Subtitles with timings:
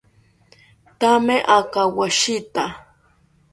[0.99, 2.63] Thame akawoshita